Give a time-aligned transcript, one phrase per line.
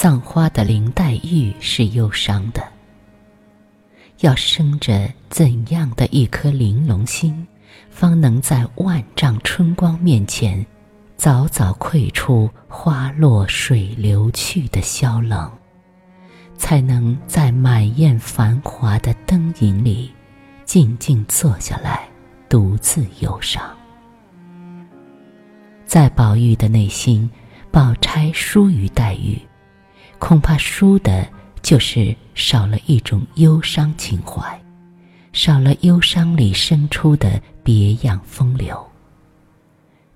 [0.00, 2.62] 葬花的林黛玉是忧伤的。
[4.20, 7.44] 要生着怎样的一颗玲珑心，
[7.90, 10.64] 方能在万丈春光面前，
[11.16, 15.50] 早早窥出花落水流去的萧冷，
[16.56, 20.12] 才能在满宴繁华的灯影里，
[20.64, 22.08] 静静坐下来，
[22.48, 23.60] 独自忧伤。
[25.84, 27.28] 在宝玉的内心，
[27.72, 29.36] 宝钗疏于黛玉，
[30.18, 31.26] 恐怕输的。
[31.60, 34.58] 就是少了一种忧伤情怀，
[35.32, 38.80] 少了忧伤里生出的别样风流。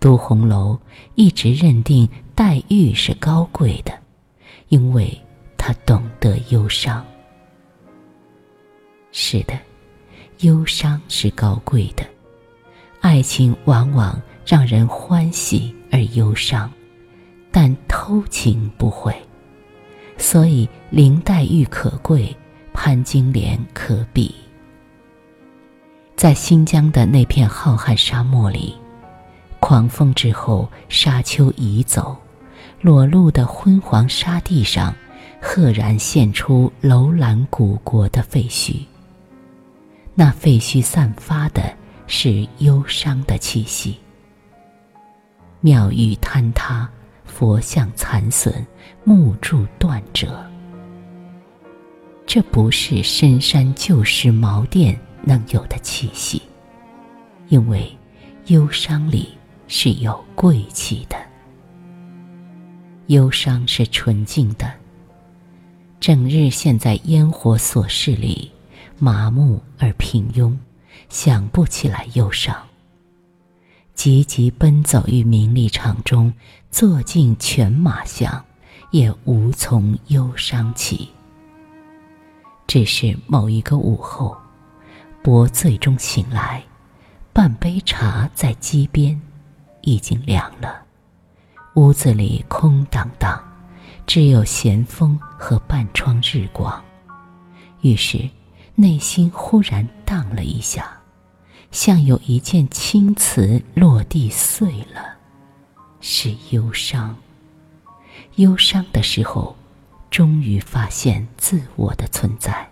[0.00, 0.76] 读红楼
[1.14, 3.92] 一直认定黛玉是高贵的，
[4.70, 5.16] 因为
[5.58, 7.04] 她懂得忧伤。
[9.12, 9.56] 是的，
[10.40, 12.04] 忧伤是高贵的，
[13.02, 16.68] 爱情往往让人欢喜而忧伤，
[17.52, 19.14] 但偷情不会。
[20.18, 22.34] 所以，林黛玉可贵，
[22.72, 24.34] 潘金莲可比。
[26.16, 28.74] 在新疆的那片浩瀚沙漠里，
[29.60, 32.16] 狂风之后，沙丘移走，
[32.80, 34.94] 裸露的昏黄沙地上，
[35.40, 38.76] 赫然现出楼兰古国的废墟。
[40.14, 41.62] 那废墟散发的
[42.06, 43.98] 是忧伤的气息。
[45.60, 46.88] 庙宇坍塌。
[47.26, 48.66] 佛像残损，
[49.04, 50.44] 木柱断折。
[52.26, 56.42] 这不是深山旧时茅店能有的气息，
[57.48, 57.94] 因为
[58.46, 59.28] 忧伤里
[59.68, 61.16] 是有贵气的。
[63.06, 64.72] 忧伤是纯净的，
[66.00, 68.50] 整日陷在烟火琐事里，
[68.98, 70.56] 麻木而平庸，
[71.08, 72.56] 想不起来忧伤。
[73.94, 76.32] 急急奔走于名利场中，
[76.78, 78.44] 坐尽犬马相，
[78.90, 81.08] 也无从忧伤起。
[82.66, 84.36] 只是某一个午后，
[85.22, 86.62] 薄醉中醒来，
[87.32, 89.18] 半杯茶在机边，
[89.80, 90.82] 已经凉了。
[91.76, 93.42] 屋子里空荡荡，
[94.06, 96.84] 只有闲风和半窗日光。
[97.80, 98.28] 于是，
[98.74, 100.90] 内心忽然荡了一下。
[101.70, 105.16] 像有一件青瓷落地碎了，
[106.08, 107.16] 是忧伤。
[108.36, 109.56] 忧伤的时候，
[110.08, 112.70] 终于发现自我的存在，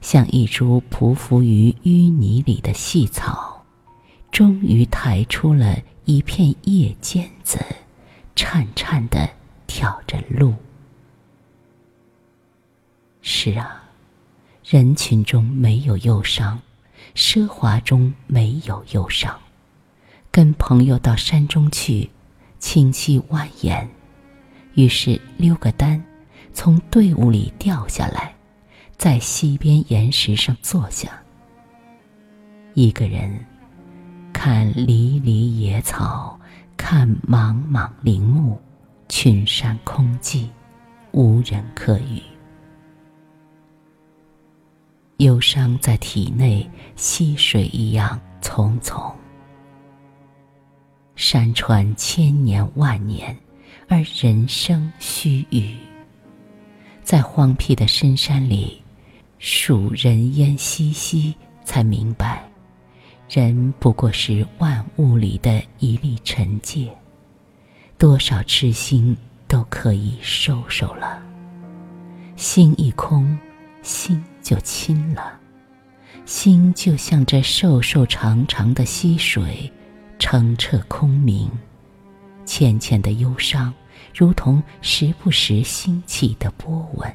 [0.00, 3.64] 像一株匍匐于淤泥里的细草，
[4.32, 7.64] 终于抬出了一片叶尖子，
[8.34, 9.30] 颤颤的
[9.68, 10.52] 挑着路。
[13.22, 13.84] 是啊，
[14.64, 16.60] 人群中没有忧伤。
[17.14, 19.38] 奢华中没有忧伤，
[20.32, 22.10] 跟朋友到山中去，
[22.58, 23.86] 清溪蜿蜒，
[24.74, 26.02] 于是溜个单，
[26.52, 28.34] 从队伍里掉下来，
[28.96, 31.10] 在溪边岩石上坐下。
[32.74, 33.44] 一个人，
[34.32, 36.38] 看离离野草，
[36.76, 38.60] 看莽莽林木，
[39.08, 40.46] 群山空寂，
[41.12, 42.22] 无人可语。
[45.16, 49.12] 忧伤在体内，溪水一样匆匆。
[51.18, 53.36] 山川千年万年，
[53.88, 55.74] 而人生须臾。
[57.02, 58.80] 在荒僻的深山里，
[59.40, 61.34] 数人烟稀稀，
[61.64, 62.48] 才明白，
[63.28, 66.88] 人不过是万物里的一粒尘芥，
[67.98, 69.16] 多少痴心
[69.48, 71.20] 都可以收收了。
[72.36, 73.36] 心一空，
[73.82, 74.24] 心。
[74.40, 75.38] 就清了，
[76.24, 79.70] 心就像这瘦瘦长长的溪水，
[80.18, 81.50] 澄澈空明。
[82.44, 83.72] 浅浅的忧伤，
[84.14, 87.14] 如同时不时兴起的波纹。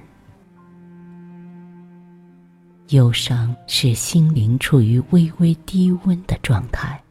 [2.90, 7.02] 忧伤是心灵处于微微低温的状态，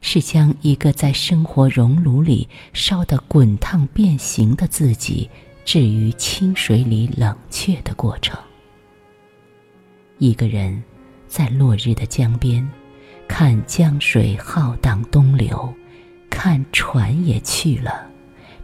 [0.00, 5.28] 是将一个在生活熔炉里烧得滚烫变形的自己，
[5.64, 8.38] 置于清水里冷却的过程。
[10.18, 10.80] 一个人，
[11.26, 12.70] 在落日的江边，
[13.32, 15.72] 看江水浩荡东流，
[16.28, 18.04] 看船也去了，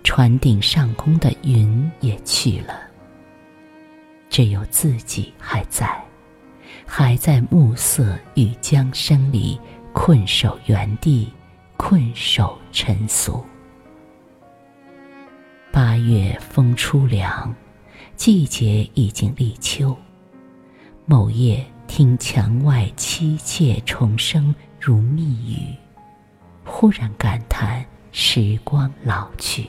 [0.03, 2.75] 船顶上空的云也去了，
[4.29, 6.05] 只有自己还在，
[6.85, 9.59] 还在暮色与江声里
[9.93, 11.33] 困守原地，
[11.77, 13.43] 困守尘俗。
[15.71, 17.55] 八月风初凉，
[18.17, 19.97] 季节已经立秋。
[21.05, 25.75] 某夜听墙外凄切虫声如密语，
[26.65, 29.69] 忽然感叹时光老去，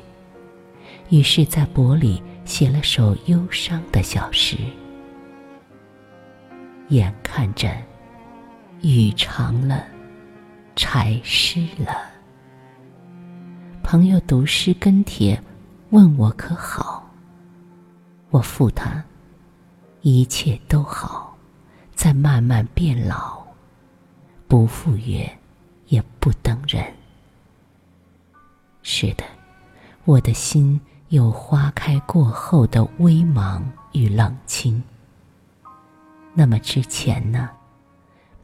[1.10, 4.58] 于是，在薄里写了首忧伤的小诗。
[6.90, 7.70] 眼看着
[8.82, 9.86] 雨长了，
[10.76, 11.94] 柴湿了。
[13.84, 15.42] 朋友读诗跟帖，
[15.92, 17.10] 问我可好？
[18.30, 19.04] 我复他：
[20.02, 21.27] 一切都好，
[21.98, 23.42] 在慢慢变老，
[24.48, 25.28] 不赴约，
[25.88, 26.86] 也不等人。
[28.84, 29.24] 是的，
[30.06, 30.80] 我的心
[31.10, 33.64] 有花开过后的微茫
[33.94, 34.82] 与冷清。
[36.36, 37.50] 那么之前呢？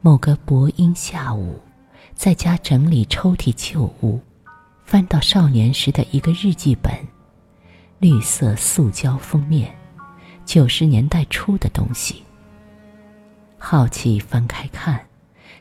[0.00, 1.60] 某个薄阴下午，
[2.12, 4.20] 在家整理抽屉旧物，
[4.84, 6.92] 翻到少年时的一个日记本，
[8.00, 9.72] 绿色塑胶封面，
[10.44, 12.24] 九十年代初的东西。
[13.66, 15.06] 好奇翻开看，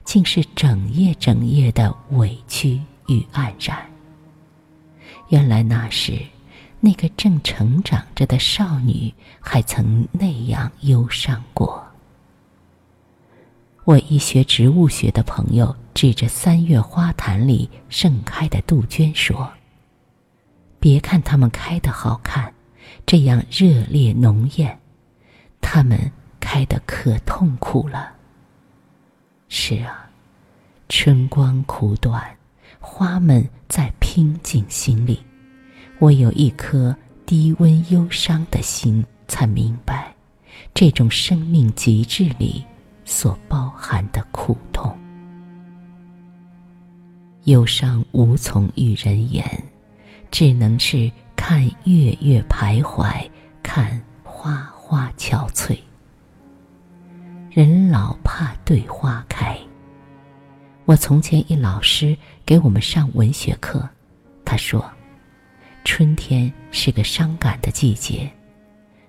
[0.04, 3.78] 竟是整页整页的委屈与黯然。
[5.30, 6.20] 原来那时，
[6.82, 11.82] 那个正成长着的少女，还曾那样忧伤过。
[13.86, 19.50] 我一学植物学的朋友指着三月花坛里盛开的杜鹃说
[20.78, 22.54] ：“别看它们开的好看，
[23.06, 24.78] 这样热烈浓艳，
[25.62, 26.12] 它们
[26.44, 28.12] 开的可痛苦了。”
[29.48, 30.10] 是啊，
[30.90, 32.36] 春光苦短，
[32.82, 35.24] 花们在拼尽心力。
[36.00, 36.94] 我有一颗
[37.26, 40.14] 低温忧伤的心，才明白，
[40.74, 42.66] 这种生命极致里。
[43.06, 44.98] 所包含的苦痛，
[47.44, 49.46] 忧伤无从与人言，
[50.32, 53.30] 只能是看月月徘徊，
[53.62, 55.78] 看花花憔悴。
[57.56, 59.56] 人老怕对花开。
[60.86, 63.88] 我从前一老师给我们上文学课，
[64.44, 64.84] 他说，
[65.84, 68.28] 春天是个伤感的季节，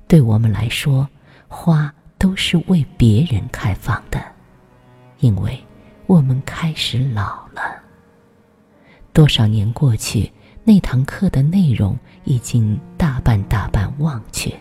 [0.07, 1.09] 对我们来说，
[1.49, 1.91] 花。
[2.17, 4.25] 都是为别人开放的，
[5.19, 5.63] 因为
[6.07, 7.61] 我们开始老了。
[9.13, 10.33] 多少年过去，
[10.63, 14.59] 那堂课的内容已经大半大半忘却，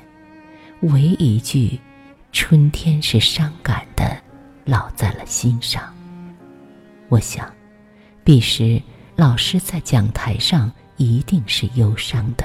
[0.82, 1.80] 唯一句
[2.34, 4.18] “春天是伤感的”
[4.66, 5.94] 烙在了心上。
[7.08, 7.54] 我想，
[8.24, 8.82] 彼时
[9.16, 12.44] 老师在讲台上一定是忧伤的。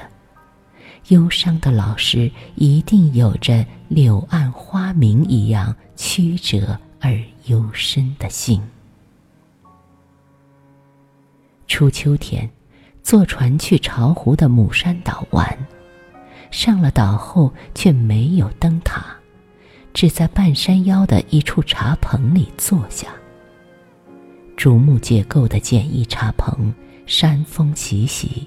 [1.09, 8.63] 忧伤的老师一定有着柳暗花明一样曲折而幽深的心。
[11.67, 12.51] 初秋天，
[13.03, 15.59] 坐船去巢湖的母山岛玩，
[16.51, 19.17] 上了岛后却没有灯塔，
[19.99, 23.09] 只在半山腰的一处茶棚里坐下。
[24.57, 26.73] 竹木结构的简易茶棚，
[27.05, 28.47] 山风习习。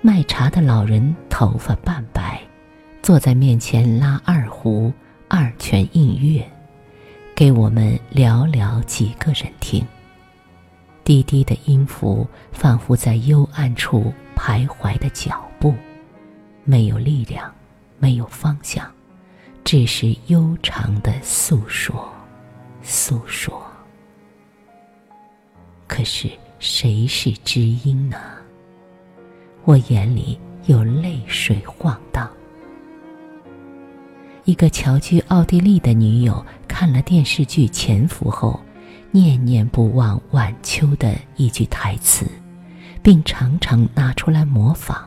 [0.00, 2.40] 卖茶的老人头发半白，
[3.02, 4.90] 坐在面前拉二胡，
[5.28, 6.42] 二泉映月，
[7.34, 9.86] 给我们寥寥几个人听。
[11.04, 15.74] 低低的音符，仿佛在幽暗处徘徊的脚步，
[16.64, 17.52] 没有力量，
[17.98, 18.90] 没有方向，
[19.70, 22.08] 只是悠长的诉说，
[22.82, 23.62] 诉说。
[25.86, 26.26] 可是
[26.58, 28.16] 谁是知音呢？
[29.64, 32.30] 我眼里有泪水晃荡。
[34.44, 38.58] 一个侨居奥地利的女友看了电视剧《潜伏》后，
[39.10, 42.24] 念念不忘晚秋的一句台词，
[43.02, 45.06] 并常常拿出来模仿。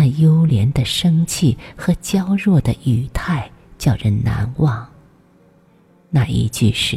[0.00, 4.88] 那幽怜的生气和娇弱的语态叫人难忘。
[6.08, 6.96] 那一句是：“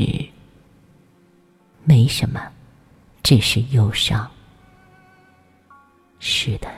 [1.83, 2.39] 没什么，
[3.23, 4.29] 只是忧伤。”
[6.21, 6.69] 是的，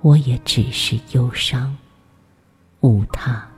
[0.00, 1.76] 我也只是忧伤，
[2.80, 3.48] 无他。